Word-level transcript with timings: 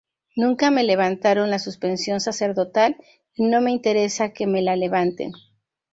Nunca 0.35 0.71
me 0.71 0.83
levantaron 0.83 1.51
la 1.51 1.59
suspensión 1.59 2.21
sacerdotal 2.21 2.97
y 3.35 3.43
no 3.45 3.61
me 3.61 3.69
interesa 3.69 4.29
que 4.33 4.47
me 4.47 4.63
la 4.63 4.75
levanten". 4.75 5.31